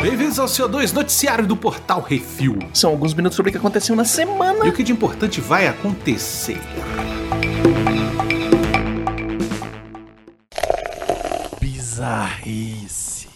[0.00, 2.58] Bem-vindos ao CO2 Noticiário do Portal Refil.
[2.74, 4.66] São alguns minutos sobre o que aconteceu na semana.
[4.66, 6.60] E o que de importante vai acontecer.
[11.58, 13.28] Bizarrice.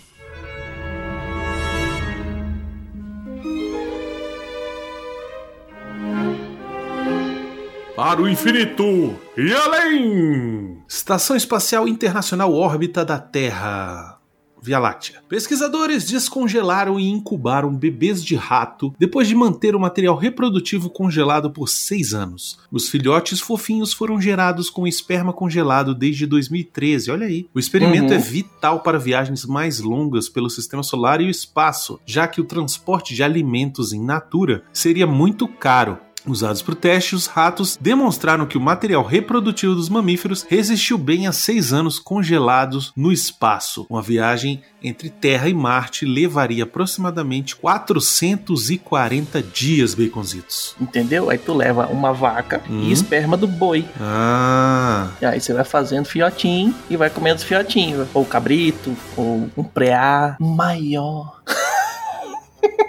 [7.96, 10.67] Para o infinito e além!
[10.88, 14.14] Estação Espacial Internacional Órbita da Terra.
[14.60, 15.22] Via Láctea.
[15.28, 21.68] Pesquisadores descongelaram e incubaram bebês de rato depois de manter o material reprodutivo congelado por
[21.68, 22.58] seis anos.
[22.72, 27.10] Os filhotes fofinhos foram gerados com esperma congelado desde 2013.
[27.12, 27.46] Olha aí.
[27.54, 28.14] O experimento Uhum.
[28.14, 32.44] é vital para viagens mais longas pelo sistema solar e o espaço, já que o
[32.44, 35.98] transporte de alimentos em natura seria muito caro.
[36.28, 41.26] Usados para o teste, os ratos demonstraram que o material reprodutivo dos mamíferos resistiu bem
[41.26, 43.86] a seis anos congelados no espaço.
[43.88, 50.74] Uma viagem entre Terra e Marte levaria aproximadamente 440 dias, baconzitos.
[50.80, 51.30] Entendeu?
[51.30, 52.82] Aí tu leva uma vaca Hum.
[52.82, 53.84] e esperma do boi.
[54.00, 58.06] Ah, E aí você vai fazendo fiotinho e vai comendo os fiotinhos.
[58.14, 61.40] Ou cabrito, ou um preá maior.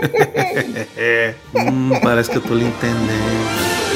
[0.96, 1.34] é.
[1.54, 3.89] Hum, parece que eu tô lhe entendendo.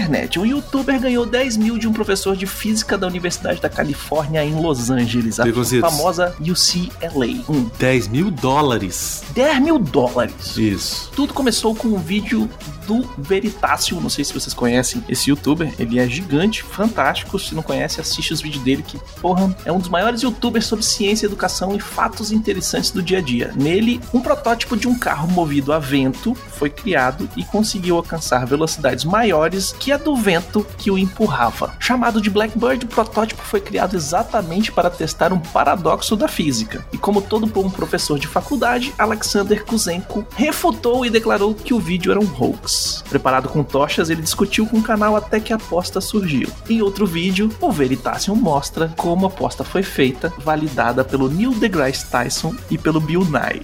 [0.00, 0.38] Internet.
[0.38, 4.54] Um youtuber ganhou 10 mil de um professor de física da Universidade da Califórnia em
[4.54, 5.44] Los Angeles, a
[5.80, 7.44] famosa UCLA.
[7.48, 9.22] Um 10 mil dólares.
[9.34, 10.56] 10 mil dólares.
[10.56, 11.10] Isso.
[11.14, 12.48] Tudo começou com um vídeo
[12.86, 14.00] do Veritácio.
[14.00, 15.72] Não sei se vocês conhecem esse youtuber.
[15.78, 17.38] Ele é gigante, fantástico.
[17.38, 20.84] Se não conhece, assiste os vídeos dele, que, porra, é um dos maiores youtubers sobre
[20.84, 23.52] ciência, educação e fatos interessantes do dia a dia.
[23.56, 29.04] Nele, um protótipo de um carro movido a vento foi criado e conseguiu alcançar velocidades
[29.04, 31.74] maiores que a do vento que o empurrava.
[31.78, 36.84] Chamado de Blackbird, o protótipo foi criado exatamente para testar um paradoxo da física.
[36.92, 42.10] E como todo bom professor de faculdade, Alexander Kuzenko refutou e declarou que o vídeo
[42.10, 42.69] era um hoax.
[43.08, 46.48] Preparado com tochas, ele discutiu com o canal até que a aposta surgiu.
[46.68, 52.10] Em outro vídeo, o Veritasium mostra como a aposta foi feita, validada pelo Neil deGrasse
[52.10, 53.62] Tyson e pelo Bill Nye.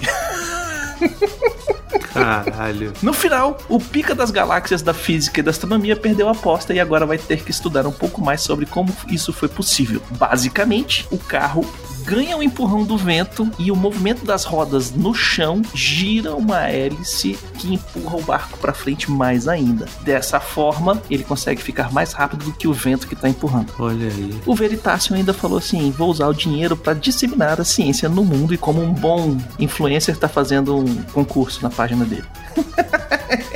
[2.12, 2.93] Caralho.
[3.03, 6.81] No final, o pica das galáxias da física e da astronomia perdeu a aposta e
[6.81, 10.00] agora vai ter que estudar um pouco mais sobre como isso foi possível.
[10.12, 11.65] Basicamente, o carro
[12.06, 17.37] ganha o empurrão do vento e o movimento das rodas no chão gira uma hélice
[17.59, 19.87] que empurra o barco para frente mais ainda.
[20.03, 23.72] Dessa forma, ele consegue ficar mais rápido do que o vento que está empurrando.
[23.81, 24.41] Olha aí.
[24.47, 28.55] O Veritácio ainda falou assim: vou usar o dinheiro para disseminar a ciência no mundo
[28.55, 32.25] e como um bom influencer está fazendo um concurso na página dele.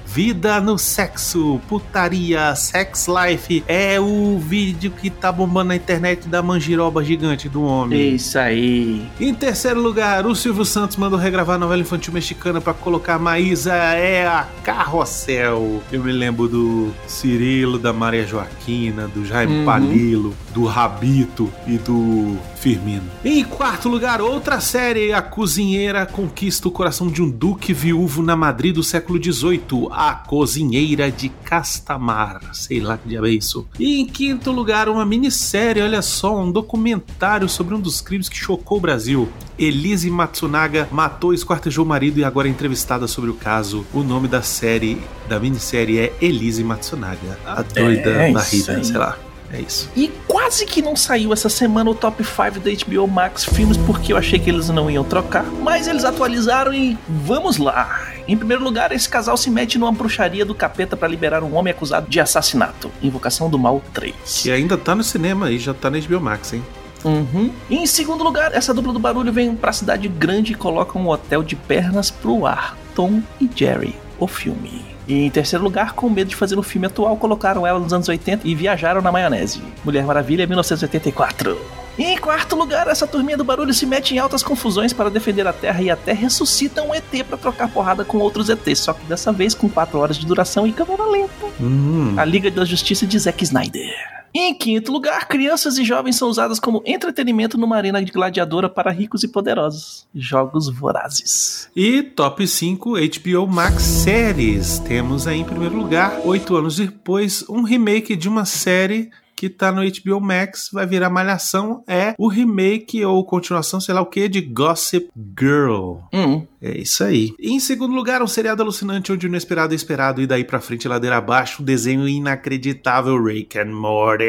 [0.09, 6.41] Vida no sexo, putaria, sex life é o vídeo que tá bombando na internet da
[6.41, 8.15] mangiroba gigante do homem.
[8.15, 9.05] Isso aí.
[9.19, 13.73] Em terceiro lugar, o Silvio Santos mandou regravar a novela infantil mexicana pra colocar Maísa
[13.73, 15.83] é a Carrossel.
[15.91, 19.65] Eu me lembro do Cirilo, da Maria Joaquina, do Jaime Uhum.
[19.65, 23.03] Palilo, do Rabito e do Firmino.
[23.23, 28.35] Em quarto lugar, outra série, A Cozinheira conquista o coração de um duque viúvo na
[28.35, 32.41] Madrid do século XVIII, A Cozinheira de Castamar.
[32.53, 33.67] Sei lá que diabo é isso.
[33.79, 38.37] E em quinto lugar, uma minissérie, olha só, um documentário sobre um dos crimes que
[38.37, 39.29] chocou o Brasil.
[39.57, 43.85] Elise Matsunaga matou e esquartejou o marido e agora é entrevistada sobre o caso.
[43.93, 47.39] O nome da série, da minissérie é Elise Matsunaga.
[47.45, 49.17] A doida É da Rita, sei lá.
[49.51, 49.89] É isso.
[49.95, 54.11] E quase que não saiu essa semana o top 5 da HBO Max filmes porque
[54.11, 58.07] eu achei que eles não iam trocar, mas eles atualizaram e vamos lá.
[58.27, 61.71] Em primeiro lugar, esse casal se mete numa bruxaria do capeta para liberar um homem
[61.71, 62.91] acusado de assassinato.
[63.01, 64.13] Invocação do Mal 3.
[64.43, 66.63] Que ainda tá no cinema e já tá na HBO Max, hein?
[67.05, 67.51] Uhum.
[67.69, 71.07] E em segundo lugar, essa dupla do barulho vem pra cidade grande e coloca um
[71.07, 72.77] hotel de pernas pro ar.
[72.93, 74.96] Tom e Jerry, o filme.
[75.07, 78.09] E em terceiro lugar, com medo de fazer um filme atual, colocaram ela nos anos
[78.09, 79.61] 80 e viajaram na maionese.
[79.83, 81.57] Mulher Maravilha 1984.
[81.97, 85.47] E em quarto lugar, essa turminha do barulho se mete em altas confusões para defender
[85.47, 89.03] a Terra e até ressuscita um ET para trocar porrada com outros ETs, só que
[89.05, 91.47] dessa vez com 4 horas de duração e câmera lenta.
[91.59, 92.13] Hum.
[92.17, 94.16] A Liga da Justiça de Zack Snyder.
[94.33, 98.91] Em quinto lugar, crianças e jovens são usadas como entretenimento numa arena de gladiadora para
[98.91, 100.07] ricos e poderosos.
[100.13, 101.69] Jogos vorazes.
[101.75, 104.79] E top 5 HBO Max séries.
[104.79, 109.71] Temos aí em primeiro lugar, oito anos depois, um remake de uma série que tá
[109.71, 111.83] no HBO Max, vai virar malhação.
[111.87, 115.97] É o remake ou continuação, sei lá o que, de Gossip Girl.
[116.11, 117.33] Hum, É isso aí.
[117.39, 120.59] E em segundo lugar, um seriado alucinante onde o inesperado é esperado e daí pra
[120.59, 124.25] frente, ladeira abaixo, um desenho inacreditável Rick and Morty.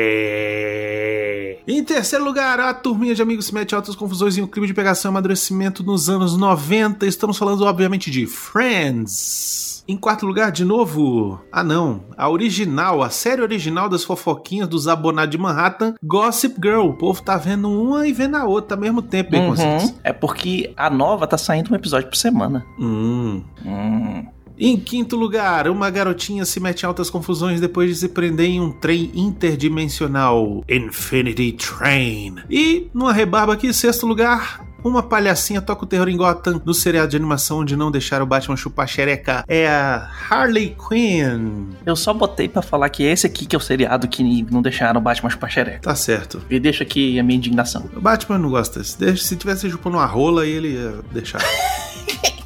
[1.66, 4.66] Em terceiro lugar, a turminha de amigos se mete em altas confusões em um crime
[4.66, 7.06] de pegação e amadurecimento nos anos 90.
[7.06, 9.77] Estamos falando, obviamente, de Friends.
[9.88, 14.86] Em quarto lugar, de novo, ah não, a original, a série original das fofoquinhas dos
[14.86, 16.88] abonados de Manhattan, Gossip Girl.
[16.88, 19.94] O povo tá vendo uma e vendo a outra ao mesmo tempo, bem uhum.
[20.04, 22.66] É porque a nova tá saindo um episódio por semana.
[22.78, 23.42] Hum.
[23.64, 24.26] Hum.
[24.58, 28.60] Em quinto lugar, uma garotinha se mete em altas confusões depois de se prender em
[28.60, 32.36] um trem interdimensional, Infinity Train.
[32.50, 37.08] E, numa rebarba aqui, sexto lugar, uma palhacinha toca o terror em Gotham no seriado
[37.08, 39.44] de animação onde não deixaram o Batman chupar xereca.
[39.46, 41.66] É a Harley Quinn.
[41.84, 45.00] Eu só botei pra falar que esse aqui que é o seriado que não deixaram
[45.00, 45.80] o Batman chupar xereca.
[45.80, 46.42] Tá certo.
[46.50, 47.88] E deixa aqui a minha indignação.
[47.94, 51.40] O Batman não gosta Se tivesse chupando uma rola, ele ia deixar.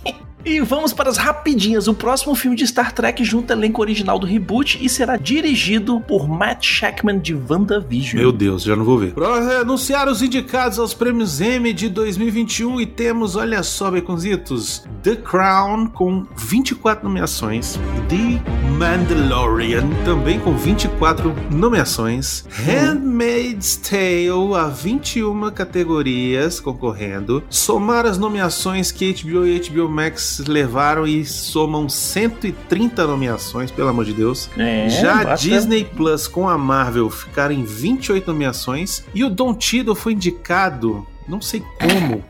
[0.45, 1.87] E vamos para as rapidinhas.
[1.87, 6.29] O próximo filme de Star Trek junta elenco original do reboot e será dirigido por
[6.29, 8.21] Matt Shackman de WandaVision.
[8.21, 9.13] Meu Deus, já não vou ver.
[9.13, 15.17] Pra anunciar os indicados aos prêmios Emmy de 2021 e temos, olha só, Baconzitos, The
[15.17, 18.43] Crown com 24 nomeações, The
[18.79, 29.13] Mandalorian também com 24 nomeações, Handmaid's Tale a 21 categorias concorrendo, somar as nomeações que
[29.13, 34.49] HBO e HBO Max levaram e somam 130 nomeações, pelo amor de Deus.
[34.57, 39.31] É, Já a bota- Disney Plus com a Marvel ficaram em 28 nomeações e o
[39.31, 42.25] Don Tiddle foi indicado, não sei como,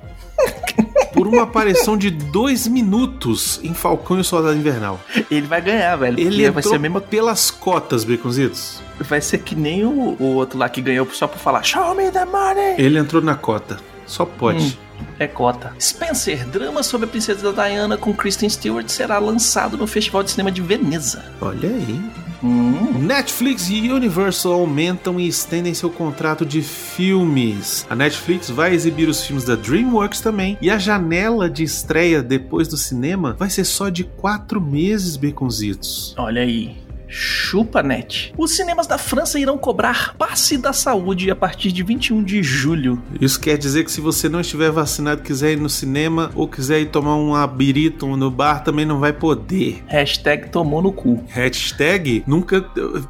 [1.12, 4.98] por uma aparição de dois minutos em Falcão e o Soldado Invernal.
[5.30, 6.18] Ele vai ganhar, velho.
[6.18, 8.80] Ele vai ser, a mesma, pelas cotas, Baconzitos.
[9.00, 12.10] vai ser que nem o, o outro lá que ganhou só por falar Show me
[12.10, 12.74] the money!
[12.78, 13.78] Ele entrou na cota.
[14.06, 14.64] Só pode.
[14.64, 14.72] Hum.
[15.18, 15.72] É cota.
[15.80, 20.50] Spencer, drama sobre a princesa Diana com Kristen Stewart será lançado no Festival de Cinema
[20.50, 21.24] de Veneza.
[21.40, 22.00] Olha aí.
[22.44, 22.98] Hum.
[22.98, 27.86] Netflix e Universal aumentam e estendem seu contrato de filmes.
[27.88, 32.66] A Netflix vai exibir os filmes da DreamWorks também, e a janela de estreia depois
[32.66, 36.14] do cinema vai ser só de quatro meses, Baconzitos.
[36.18, 36.81] Olha aí.
[37.12, 38.32] ChupaNet.
[38.38, 43.00] Os cinemas da França irão cobrar passe da saúde a partir de 21 de julho.
[43.20, 46.80] Isso quer dizer que se você não estiver vacinado quiser ir no cinema ou quiser
[46.80, 49.84] ir tomar um abirito no bar, também não vai poder.
[49.86, 51.22] Hashtag tomou no cu.
[51.28, 52.62] Hashtag nunca.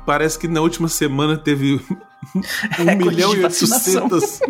[0.04, 1.80] Parece que na última semana teve
[2.78, 4.40] um milhão e oitocentas.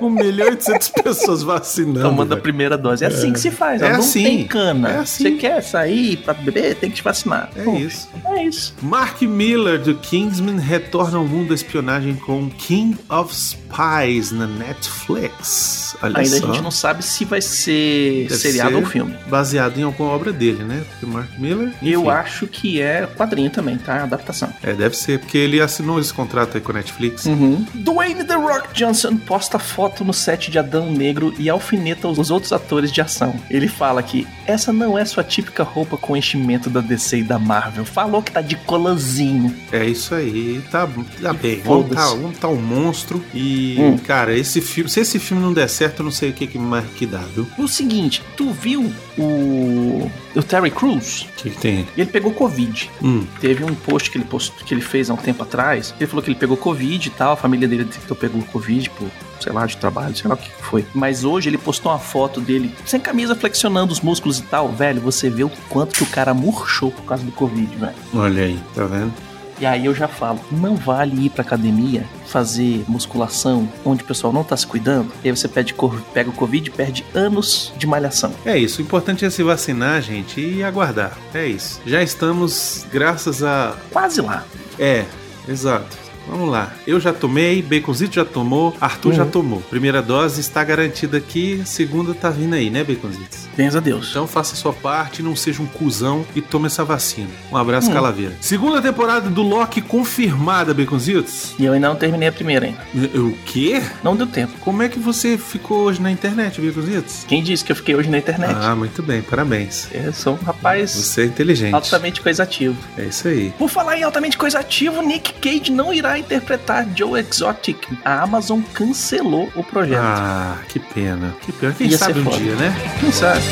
[0.00, 2.00] Um milhão e oitocentas pessoas vacinando.
[2.00, 2.38] Tomando velho.
[2.38, 3.04] a primeira dose.
[3.04, 3.82] É, assim que se faz.
[3.82, 4.22] É não assim.
[4.22, 4.88] tem cana.
[4.88, 5.24] É assim.
[5.24, 7.50] Você quer sair pra beber, tem que te vacinar.
[7.54, 8.08] É Pô, isso.
[8.26, 8.74] É isso.
[8.82, 15.96] Mark Miller, do Kingsman, retorna ao mundo da espionagem com King of Spies na Netflix.
[16.02, 16.44] Olha Ainda só.
[16.44, 19.16] a gente não sabe se vai ser Deve seriado ser ou filme.
[19.28, 20.84] Baseado em alguma obra dele, né?
[20.90, 21.72] Porque Mark Miller.
[21.82, 22.10] Eu enfim.
[22.10, 24.02] acho que é quadrinho também, tá?
[24.02, 24.52] Adaptação.
[24.62, 27.17] É, deve ser, porque ele assinou esse contrato aí com a Netflix.
[27.26, 27.64] Uhum.
[27.74, 32.52] Dwayne The Rock Johnson posta foto no set de Adão Negro e alfineta os outros
[32.52, 33.34] atores de ação.
[33.50, 37.38] Ele fala que essa não é sua típica roupa com enchimento da DC e da
[37.38, 37.84] Marvel.
[37.84, 39.54] Falou que tá de colanzinho.
[39.72, 40.88] É isso aí, tá,
[41.22, 41.60] tá bem.
[41.64, 43.22] Vamos tá, vamos tá um monstro.
[43.34, 43.98] E, Hum.
[43.98, 44.90] cara, esse filme.
[44.90, 47.18] Se esse filme não der certo, eu não sei o que, que mais que dá,
[47.34, 47.46] viu?
[47.58, 51.22] O seguinte, tu viu o, o Terry Crews?
[51.22, 51.86] O que, que tem?
[51.96, 52.90] Ele pegou Covid.
[53.02, 55.94] Hum, Teve um post que ele, post, que ele fez há um tempo atrás.
[55.98, 57.32] Ele falou que ele pegou Covid e tal.
[57.32, 59.08] A família dele detectou pegou Covid por,
[59.40, 60.84] sei lá, de trabalho, sei lá o que foi.
[60.94, 64.68] Mas hoje ele postou uma foto dele sem camisa, flexionando os músculos e tal.
[64.68, 67.94] Velho, você vê o quanto que o cara murchou por causa do Covid, velho.
[68.14, 69.12] olha aí, tá vendo?
[69.60, 74.32] E aí eu já falo, não vale ir pra academia fazer musculação onde o pessoal
[74.32, 75.12] não tá se cuidando.
[75.24, 75.74] E aí você pede,
[76.14, 78.32] pega o Covid e perde anos de malhação.
[78.44, 81.18] É isso, o importante é se vacinar, gente, e aguardar.
[81.34, 81.80] É isso.
[81.84, 83.76] Já estamos, graças a.
[83.90, 84.44] Quase lá.
[84.78, 85.04] É,
[85.48, 86.07] exato.
[86.28, 86.72] Vamos lá.
[86.86, 89.14] Eu já tomei, Baconzito já tomou, Arthur Uhum.
[89.16, 89.60] já tomou.
[89.62, 93.48] Primeira dose está garantida aqui, segunda tá vindo aí, né, Baconzitos?
[93.56, 94.08] Bens a Deus.
[94.10, 97.28] Então faça a sua parte, não seja um cuzão e tome essa vacina.
[97.50, 97.94] Um abraço, Hum.
[97.94, 98.32] Calaveira.
[98.40, 101.54] Segunda temporada do Loki confirmada, Baconzitos.
[101.58, 102.78] E eu ainda não terminei a primeira ainda.
[103.18, 103.82] O quê?
[104.02, 104.52] Não deu tempo.
[104.60, 107.24] Como é que você ficou hoje na internet, Baconzitos?
[107.26, 108.54] Quem disse que eu fiquei hoje na internet?
[108.60, 109.88] Ah, muito bem, parabéns.
[109.92, 111.74] Eu sou um rapaz Você é inteligente.
[111.74, 112.76] altamente coisativo.
[112.96, 113.52] É isso aí.
[113.58, 117.86] Por falar em altamente coisativo, Nick Cage não irá interpretar Joe Exotic.
[118.04, 120.00] A Amazon cancelou o projeto.
[120.02, 121.34] Ah, que pena.
[121.40, 121.72] Que pena.
[121.72, 122.36] Quem Ia sabe um foda.
[122.38, 122.74] dia, né?
[123.00, 123.42] Quem sabe?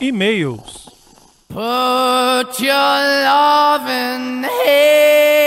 [0.00, 0.90] E-mails.
[1.48, 5.43] Put your loving hand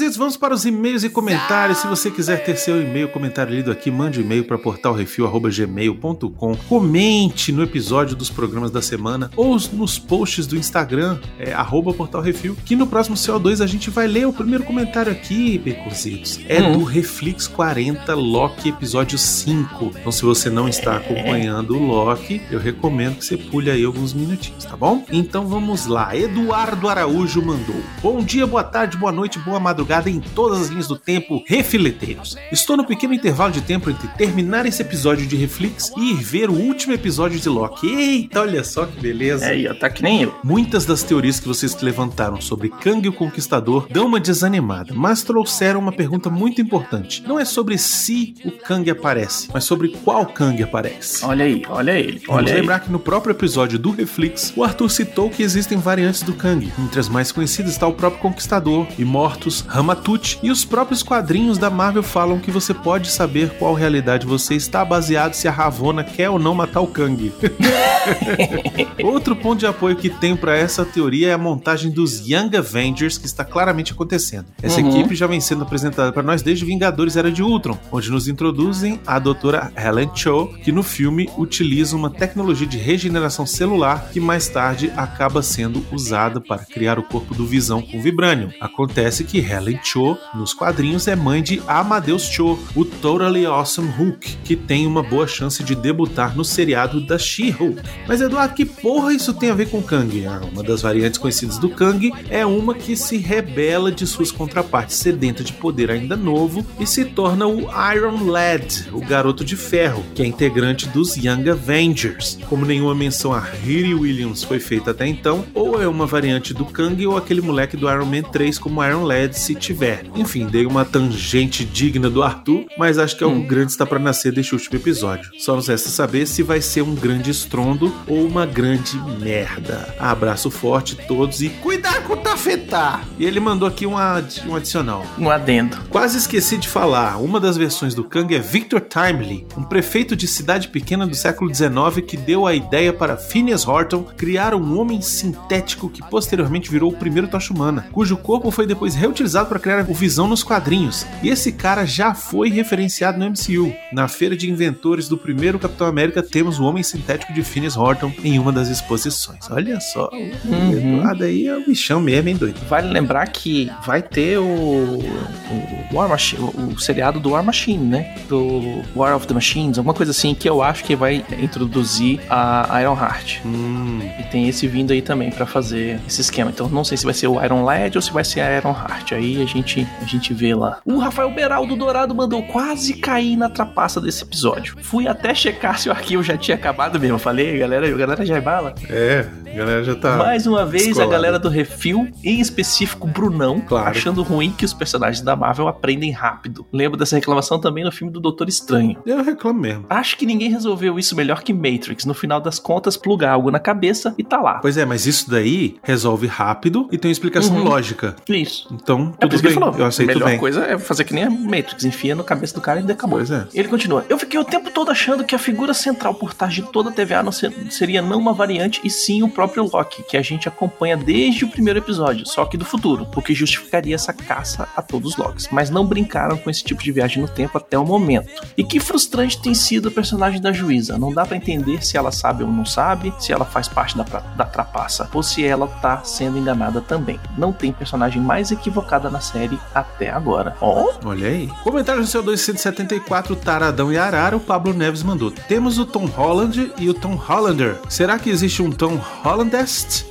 [0.00, 1.78] amigos, vamos para os e-mails e comentários.
[1.78, 6.56] Se você quiser ter seu e-mail, comentário lido aqui, mande e-mail para portalrefil.gmail.com.
[6.68, 12.56] Comente no episódio dos programas da semana ou nos posts do Instagram, é, arroba portalrefil,
[12.64, 16.40] que no próximo CO2 a gente vai ler o primeiro comentário aqui, Beconzitos.
[16.48, 16.78] É Hum.
[16.78, 19.92] do Reflex 40 Loki, episódio 5.
[20.00, 24.12] Então, se você não está acompanhando o Loki, eu recomendo que você pule aí alguns
[24.12, 25.04] minutinhos, tá bom?
[25.10, 26.16] Então vamos lá.
[26.16, 27.76] Eduardo Araújo mandou.
[28.02, 32.36] Bom dia, boa tarde, boa noite, boa madrugada em todas as linhas do tempo, refileteiros.
[32.50, 36.50] Estou no pequeno intervalo de tempo entre terminar esse episódio de Reflex e ir ver
[36.50, 37.86] o último episódio de Loki.
[37.86, 39.46] Eita, olha só que beleza.
[39.46, 40.34] É, tá que nem eu.
[40.42, 45.80] Muitas das teorias que vocês levantaram sobre Kang o Conquistador dão uma desanimada, mas trouxeram
[45.80, 47.22] uma pergunta muito importante.
[47.26, 51.24] Não é sobre se o Kang aparece, mas sobre qual Kang aparece.
[51.24, 52.20] Olha aí, olha ele.
[52.26, 52.60] Vamos Olha aí.
[52.60, 56.72] lembrar que no próprio episódio do Reflex, o Arthur citou que existem variantes do Kang.
[56.78, 61.68] Entre as mais conhecidas está o próprio Conquistador, Imortus, Ramatut e os próprios quadrinhos da
[61.68, 66.30] Marvel falam que você pode saber qual realidade você está baseado se a Ravonna quer
[66.30, 67.32] ou não matar o Kang.
[69.02, 73.18] Outro ponto de apoio que tenho para essa teoria é a montagem dos Young Avengers
[73.18, 74.46] que está claramente acontecendo.
[74.62, 74.90] Essa Uhum.
[74.90, 79.00] equipe já vem sendo apresentada para nós desde Vingadores Era de Ultron, onde nos introduzem
[79.04, 84.46] a doutora Helen Cho, que no filme utiliza uma tecnologia de regeneração celular que mais
[84.48, 88.50] tarde acaba sendo usada para criar o corpo do Visão com Vibranium.
[88.60, 94.36] Acontece que Helen Cho, nos quadrinhos, é mãe de Amadeus Cho, o Totally Awesome Hulk,
[94.44, 97.82] que tem uma boa chance de debutar no seriado da She-Hulk.
[98.06, 100.26] Mas Eduardo, que porra isso tem a ver com Kang?
[100.26, 104.96] Ah, uma das variantes conhecidas do Kang é uma que se rebela de suas contrapartes
[104.96, 110.04] sedenta de poder ainda novo e se torna o Iron Lad, o garoto de ferro,
[110.14, 112.38] que é integrante dos Young Avengers.
[112.48, 116.64] Como nenhuma menção a Riri Williams foi feita até então, ou é uma variante do
[116.64, 120.04] Kang ou aquele moleque do Iron Man 3 como Iron Lad se tiver.
[120.14, 123.46] Enfim, dei uma tangente digna do Arthur, mas acho que algo Hum.
[123.46, 125.30] grande está para nascer deste último episódio.
[125.38, 129.94] Só nos resta saber se vai ser um grande estrondo ou uma grande merda.
[129.98, 133.00] Abraço forte a todos e cuidado com o tafetá!
[133.18, 135.04] E ele mandou aqui um, ad- um adicional.
[135.18, 135.76] Um adendo.
[135.90, 140.26] Quase esqueci de falar, uma das versões do Kang é Victor Timely, um prefeito de
[140.26, 145.00] cidade pequena do século XIX que deu a ideia para Phineas Horton criar um homem
[145.00, 149.84] sintético que posteriormente virou o primeiro Tocha Humana, cujo corpo foi depois reutilizado para criar
[149.88, 151.06] o Visão nos quadrinhos.
[151.22, 153.72] E esse cara já foi referenciado no MCU.
[153.92, 158.12] Na feira de inventores do primeiro Capitão América temos o homem sintético de Phineas Horton
[158.22, 159.50] em uma das exposições.
[159.50, 160.10] Olha só,
[160.44, 160.72] Uhum.
[160.98, 162.60] Eduardo aí é o bichão mesmo, hein, doido?
[162.68, 168.14] Vale lembrar que vai ter o, o War Machine, o, seriado do War Machine, né?
[168.28, 172.80] Do War of the Machines, alguma coisa assim, que eu acho que vai introduzir a
[172.82, 173.38] Iron Heart.
[173.44, 176.50] Hum, E tem esse vindo aí também pra fazer esse esquema.
[176.50, 178.72] Então não sei se vai ser o Iron Lad ou se vai ser a Iron
[178.72, 179.12] Heart.
[179.24, 180.80] Aí a gente, a gente vê lá.
[180.84, 184.76] O Rafael Beraldo Dourado mandou quase cair na trapaça desse episódio.
[184.82, 187.18] Fui até checar se o arquivo já tinha acabado mesmo.
[187.18, 188.74] Falei, galera, a galera já é bala.
[188.90, 190.16] é, a galera já tá.
[190.16, 193.88] Mais uma vez, a galera do Refil, em específico Brunão, Claro.
[193.90, 196.66] achando ruim que os personagens da Marvel aprendem rápido.
[196.72, 198.96] Lembro dessa reclamação também no filme do Doutor Estranho.
[199.06, 199.86] Eu reclamo mesmo.
[199.88, 202.04] Acho que ninguém resolveu isso melhor que Matrix.
[202.04, 204.54] No final das contas, plugar algo na cabeça e tá lá.
[204.60, 207.64] Pois é, mas isso daí resolve rápido e tem uma explicação Uhum.
[207.64, 208.16] lógica.
[208.28, 208.68] Isso.
[208.72, 209.52] Então, É tudo que bem.
[209.54, 209.74] falou.
[209.78, 210.38] Eu a aceito melhor bem.
[210.38, 213.18] coisa é fazer que nem a Matrix, enfia no cabeça do cara e acabou.
[213.18, 213.46] Pois é.
[213.54, 214.04] Ele continua.
[214.08, 216.92] Eu fiquei o tempo todo achando que a figura central por trás de toda a
[216.92, 220.48] TVA não ser- seria não uma variante e sim o próprio Loki, que a gente
[220.48, 224.82] acompanha desde o primeiro episódio, só que do futuro, o que justificaria essa caça a
[224.82, 225.48] todos os Locks.
[225.50, 228.30] Mas não brincaram com esse tipo de viagem no tempo até o momento.
[228.56, 230.98] E que frustrante tem sido o personagem da juíza.
[230.98, 234.04] Não dá pra entender se ela sabe ou não sabe, se ela faz parte da,
[234.04, 237.18] da trapaça, ou se ela tá sendo enganada também.
[237.36, 240.56] Não tem personagem mais equivocada na série até agora.
[240.60, 241.48] Ó, Olha aí.
[241.62, 245.30] Comentário no seu 274, Taradão e Arara, o Pablo Neves mandou.
[245.30, 247.78] Temos o Tom Holland e o Tom Hollander.
[247.88, 248.96] Será que existe um Tom
[249.34, 250.06] Hollandest?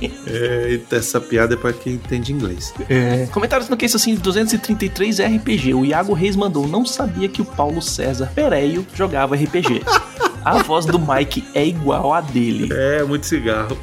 [0.26, 2.72] é, eita, essa piada é pra quem entende inglês.
[3.30, 5.74] Comentários no Case assim 233 RPG.
[5.74, 9.82] O Iago Reis mandou: Não sabia que o Paulo César Pereio jogava RPG.
[10.42, 12.70] A voz do Mike é igual a dele.
[12.72, 13.76] É, muito cigarro.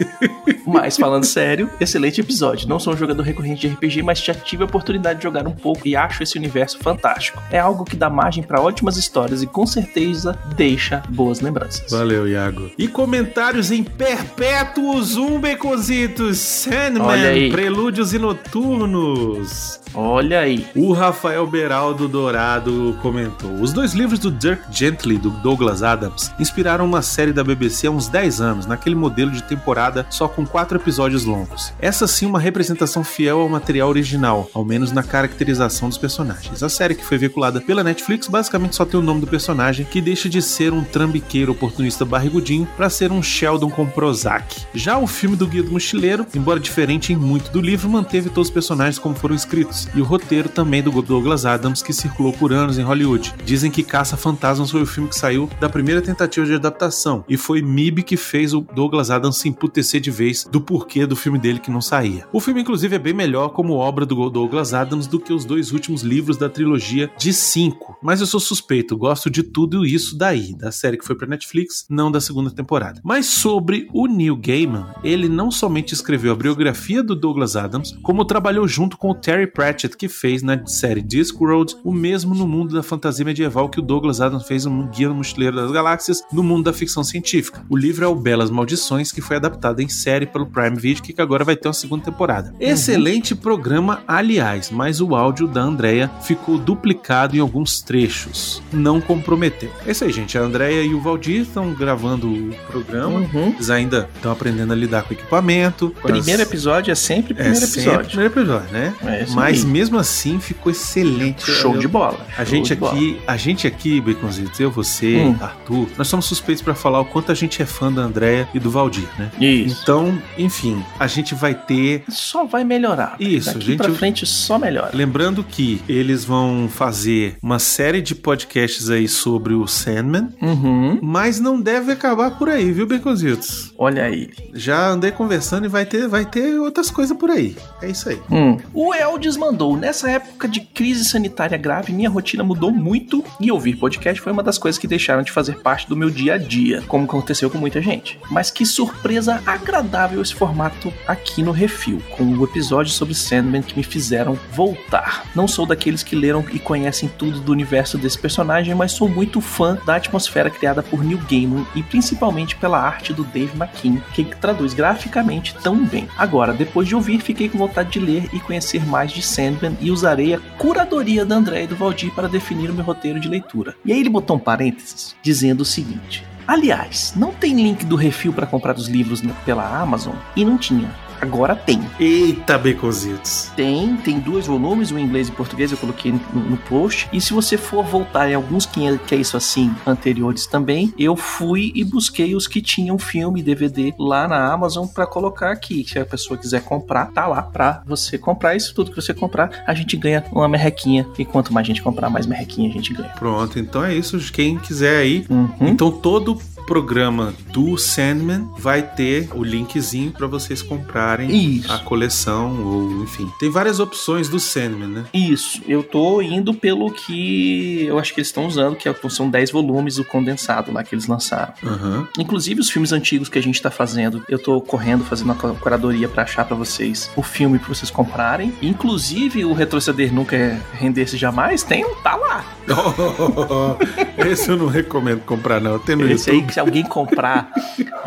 [0.66, 2.68] Mas falando sério, excelente episódio.
[2.68, 5.52] Não sou um jogador recorrente de RPG, mas já tive a oportunidade de jogar um
[5.52, 7.42] pouco e acho esse universo fantástico.
[7.50, 11.90] É algo que dá margem pra ótimas histórias e com certeza deixa boas lembranças.
[11.90, 12.70] Valeu, Iago.
[12.78, 17.50] E comentários em perpétuos, um becositos, Sandman.
[17.50, 19.80] Prelúdios e Noturnos.
[19.94, 20.66] Olha aí.
[20.76, 26.84] O Rafael Beraldo Dourado comentou: Os dois livros do Dirk Gently, do Douglas Adams, inspiraram
[26.84, 30.78] uma série da BBC há uns 10 anos, naquele modelo de temporada só com quatro
[30.78, 31.72] episódios longos.
[31.80, 36.62] Essa sim uma representação fiel ao material original, ao menos na caracterização dos personagens.
[36.62, 40.00] A série que foi veiculada pela Netflix basicamente só tem o nome do personagem, que
[40.00, 44.66] deixa de ser um trambiqueiro oportunista barrigudinho para ser um Sheldon com Prozac.
[44.74, 48.48] Já o filme do Guia do Mochileiro, embora diferente em muito do livro, manteve todos
[48.48, 52.52] os personagens como foram escritos, e o roteiro também do Douglas Adams, que circulou por
[52.52, 53.34] anos em Hollywood.
[53.44, 57.36] Dizem que Caça Fantasmas foi o filme que saiu da primeira tentativa de adaptação, e
[57.36, 61.38] foi MIB que fez o Douglas Adams se emputecer de vez do porquê do filme
[61.38, 62.26] dele que não saía.
[62.32, 65.72] O filme, inclusive, é bem melhor como obra do Douglas Adams do que os dois
[65.72, 67.96] últimos livros da trilogia de cinco.
[68.02, 71.86] Mas eu sou suspeito, gosto de tudo isso daí, da série que foi pra Netflix,
[71.88, 73.00] não da segunda temporada.
[73.04, 78.24] Mas sobre o Neil Gaiman, ele não somente escreveu a biografia do Douglas Adams, como
[78.24, 82.74] trabalhou junto com o Terry Pratchett, que fez na série Discworld o mesmo no mundo
[82.74, 86.42] da fantasia medieval que o Douglas Adams fez no Guia do Mochileiro das Galáxias no
[86.42, 87.64] mundo da ficção científica.
[87.68, 91.20] O livro é o Belas Maldições, que foi adaptado em série pelo Prime Video, que
[91.20, 92.54] agora vai ter uma segunda temporada.
[92.60, 98.62] Excelente programa, aliás, mas o áudio da Andrea ficou duplicado em alguns trechos.
[98.72, 99.70] Não comprometeu.
[99.86, 100.36] É isso aí, gente.
[100.38, 103.20] A Andrea e o Valdir estão gravando o programa.
[103.20, 103.48] Uhum.
[103.54, 105.90] Eles ainda estão aprendendo a lidar com o equipamento.
[106.00, 108.06] com Primeiro as- episódio é sempre é primeiro sempre episódio.
[108.10, 108.94] primeiro episódio, né?
[109.04, 109.70] É Mas aí.
[109.70, 111.50] mesmo assim ficou excelente.
[111.50, 112.18] Show Eu- de bola.
[112.36, 112.92] A show gente de bola.
[112.94, 115.36] aqui, a gente aqui, Baconzitos, eu, você, Hum.
[115.40, 118.58] Arthur, nós somos suspeitos pra falar o quanto a gente é fã da Andrea e
[118.58, 119.30] do Valdir, né?
[119.40, 119.80] Isso.
[119.82, 122.04] Então, enfim, a gente vai ter.
[122.08, 123.16] Só vai melhorar.
[123.20, 124.90] Isso, Daqui gente, pra frente só melhora.
[124.94, 130.98] Lembrando que eles vão fazer uma série de podcasts aí sobre o Sandman, Uhum.
[131.02, 133.72] mas não deve acabar por aí, viu, Baconzitos?
[133.78, 134.30] Olha aí.
[134.54, 137.56] Já andei conversando e vai ter, vai ter outras coisas por aí.
[137.82, 138.20] É isso aí.
[138.30, 138.56] Hum.
[138.74, 143.76] O Eldes mandou: nessa época de crise sanitária grave, minha rotina mudou muito e ouvir
[143.76, 146.82] podcast foi uma das coisas que deixaram de fazer parte do meu dia a dia,
[146.88, 148.18] como aconteceu com muita gente.
[148.30, 153.76] Mas que surpresa agradável esse formato aqui no Refil, com o episódio sobre Sandman que
[153.76, 155.26] me fizeram voltar.
[155.34, 159.40] Não sou daqueles que leram e conhecem tudo do universo desse personagem, mas sou muito
[159.40, 164.24] fã da atmosfera criada por Neil Gaiman e principalmente pela arte do Dave McKean, que
[164.24, 166.08] traduz graficamente tão bem.
[166.16, 169.90] Agora, depois de ouvir, fiquei com vontade de ler e conhecer mais de Sandman e
[169.90, 173.74] usarei a curadoria da André e do Valdir para definir o meu roteiro de leitura.
[173.84, 178.32] E aí ele botou um parênteses dizendo o seguinte: Aliás, não tem link do refil
[178.32, 180.16] para comprar os livros pela Amazon?
[180.34, 180.90] E não tinha.
[181.20, 181.80] Agora tem.
[181.98, 183.50] Eita, Baconzitos.
[183.54, 187.08] Tem, tem dois volumes, o em inglês e português, eu coloquei no, no post.
[187.12, 191.72] E se você for voltar em alguns que é, isso assim, anteriores também, eu fui
[191.74, 195.84] e busquei os que tinham filme DVD lá na Amazon pra colocar aqui.
[195.86, 198.56] Se a pessoa quiser comprar, tá lá pra você comprar.
[198.56, 201.06] Isso tudo que você comprar, a gente ganha uma merrequinha.
[201.18, 203.10] E quanto mais gente comprar, mais merrequinha a gente ganha.
[203.10, 204.18] Pronto, então é isso.
[204.32, 205.26] Quem quiser aí.
[205.28, 205.50] Uhum.
[205.60, 206.38] Então todo
[206.70, 211.72] programa do Sandman vai ter o linkzinho para vocês comprarem Isso.
[211.72, 213.28] a coleção ou enfim.
[213.40, 215.04] Tem várias opções do Sandman, né?
[215.12, 219.28] Isso, eu tô indo pelo que eu acho que eles estão usando, que é- são
[219.28, 221.52] 10 volumes o condensado lá que eles lançaram.
[221.64, 222.06] Aham.
[222.16, 225.56] Inclusive os filmes antigos que a gente tá fazendo, eu tô correndo fazendo uma cu-
[225.56, 228.54] curadoria pra achar pra vocês o filme pra vocês comprarem.
[228.62, 232.44] Inclusive o Retroceder Nunca é Render-se Jamais, tem, tá lá.
[234.18, 235.76] Esse eu não recomendo comprar não.
[235.80, 236.52] Tem no Esse aí, YouTube.
[236.52, 237.50] que se alguém comprar,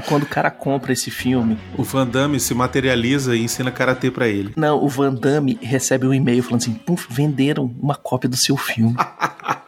[0.08, 4.28] quando o cara compra esse filme, O Van Damme se materializa e ensina karatê pra
[4.28, 4.54] ele.
[4.56, 8.56] não, o Van Damme recebe um e-mail falando assim, puf, venderam uma cópia do seu
[8.56, 8.96] filme.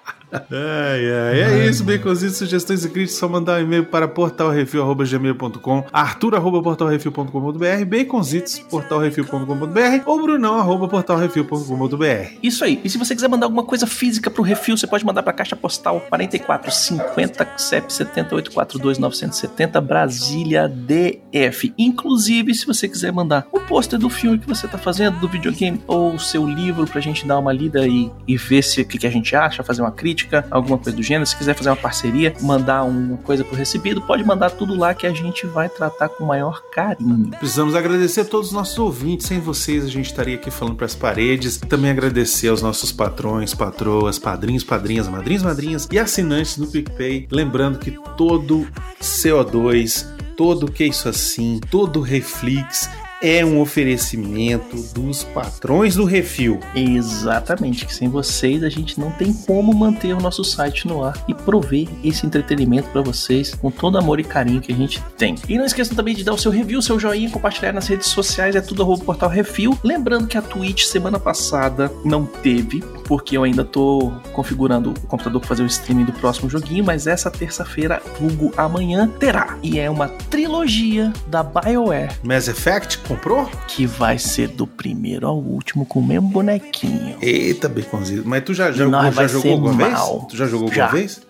[0.52, 1.42] Ai, ai.
[1.42, 10.04] É isso, Baconzitos, sugestões e críticas, só mandar um e-mail para portalrefil.gmail.com, arthur.portalrefil.com.br, baconzitos, portalrefil.com.br
[10.06, 12.38] ou brunão.portalrefil.com.br.
[12.42, 12.80] Isso aí.
[12.84, 15.56] E se você quiser mandar alguma coisa física pro refil, você pode mandar pra Caixa
[15.56, 21.74] Postal 4450 CEP 7842970 Brasília DF.
[21.78, 25.82] Inclusive, se você quiser mandar o pôster do filme que você tá fazendo, do videogame,
[25.88, 28.98] ou o seu livro pra gente dar uma lida e, e ver se o que,
[28.98, 31.26] que a gente acha, fazer uma crítica, alguma coisa do gênero.
[31.26, 35.08] Se quiser fazer uma parceria, mandar uma coisa pro recebido, pode mandar tudo lá que
[35.08, 37.32] a gente vai tratar com o maior carinho.
[37.40, 39.28] Precisamos agradecer a todos os nossos ouvintes.
[39.28, 41.58] Sem vocês, a gente estaria aqui falando para as paredes.
[41.58, 47.28] Também agradecer aos nossos patrões, patroas, padrinhos, padrinhas, madrinhas, madrinhas e assinantes do PicPay.
[47.32, 48.68] Lembrando que todo
[49.02, 52.90] CO2, todo que isso assim, todo Reflex
[53.22, 56.60] é um oferecimento dos patrões do Refil.
[56.76, 61.24] Exatamente, que sem vocês a gente não tem como manter o nosso site no ar
[61.28, 65.36] e prover esse entretenimento pra vocês com todo amor e carinho que a gente tem.
[65.48, 68.56] E não esqueçam também de dar o seu review, seu joinha, compartilhar nas redes sociais,
[68.56, 69.78] é tudo arroba portal Refil.
[69.84, 75.40] Lembrando que a Twitch semana passada não teve, porque eu ainda tô configurando o computador
[75.40, 79.58] para fazer o streaming do próximo joguinho, mas essa terça-feira, vulgo amanhã, terá.
[79.64, 83.50] E é uma trilogia da BioWare Mass Effect comprou?
[83.68, 87.18] que vai ser do primeiro ao último com o mesmo bonequinho.
[87.22, 88.28] Eita, Baconzito.
[88.28, 90.20] Mas tu já, jogou, nós já jogou alguma mal.
[90.20, 90.28] vez?
[90.30, 90.86] Tu já jogou Já.
[90.86, 91.22] alguma vez?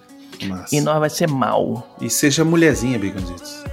[0.48, 0.76] Massa.
[0.76, 1.96] E nós vai ser mal.
[2.02, 3.64] E seja mulherzinha, Baconzitos.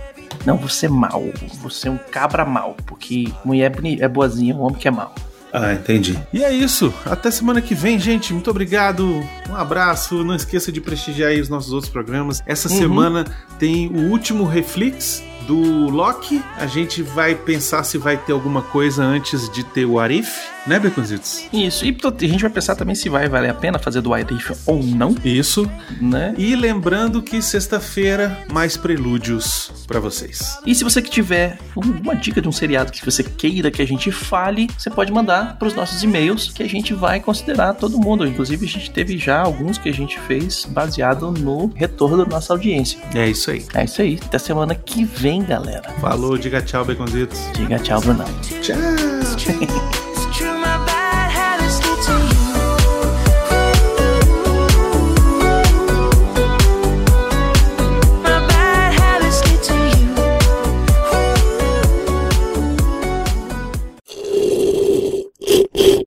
[0.45, 1.23] Não, você é mal.
[1.63, 2.77] Você é um cabra mal.
[2.87, 5.15] Porque mulher é é boazinha, o homem que é mal.
[5.53, 6.19] Ah, entendi.
[6.33, 6.93] E é isso.
[7.05, 8.33] Até semana que vem, gente.
[8.33, 9.23] Muito obrigado.
[9.51, 10.25] Um abraço.
[10.25, 12.43] Não esqueça de prestigiar aí os nossos outros programas.
[12.47, 12.79] Essa Uhum.
[12.79, 13.27] semana
[13.59, 16.43] tem o último Reflex do Loki.
[16.57, 20.31] A gente vai pensar se vai ter alguma coisa antes de ter o Arif,
[20.67, 21.45] né, Beconzitos?
[21.53, 21.85] Isso.
[21.85, 24.83] E a gente vai pensar também se vai valer a pena fazer do Irif ou
[24.83, 25.69] não, Isso.
[26.01, 26.35] né?
[26.39, 30.59] E lembrando que sexta-feira, mais prelúdios pra vocês.
[30.67, 33.87] E se você que tiver uma dica de um seriado que você queira que a
[33.87, 37.99] gente fale, você pode mandar para os nossos e-mails que a gente vai considerar todo
[37.99, 38.27] mundo.
[38.27, 42.53] Inclusive, a gente teve já alguns que a gente fez baseado no retorno da nossa
[42.53, 42.99] audiência.
[43.15, 43.65] É isso aí.
[43.75, 44.19] É isso aí.
[44.25, 45.91] Até semana que vem, galera.
[46.01, 47.41] Falou, diga tchau, Beconzitos.
[47.55, 48.27] Diga tchau, Brunão.
[48.63, 50.02] Tchau.